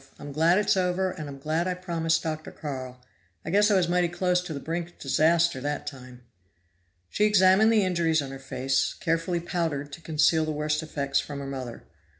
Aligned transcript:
"I'm 0.17 0.31
glad 0.31 0.57
it's 0.57 0.75
over, 0.75 1.11
and 1.11 1.29
I'm 1.29 1.37
glad 1.37 1.67
I 1.67 1.75
promised 1.75 2.23
Dr. 2.23 2.49
Carl 2.49 2.99
I 3.45 3.51
guess 3.51 3.69
I 3.69 3.75
was 3.75 3.87
mighty 3.87 4.07
close 4.07 4.41
to 4.41 4.51
the 4.51 4.59
brink 4.59 4.87
of 4.89 4.97
disaster 4.97 5.61
that 5.61 5.85
time." 5.85 6.21
She 7.07 7.25
examined 7.25 7.71
the 7.71 7.83
injuries 7.83 8.19
on 8.23 8.31
her 8.31 8.39
face, 8.39 8.95
carefully 8.99 9.39
powdered 9.39 9.91
to 9.91 10.01
conceal 10.01 10.43
the 10.43 10.51
worst 10.51 10.81
effects 10.81 11.19
from 11.19 11.37
her 11.37 11.45
mother. 11.45 11.83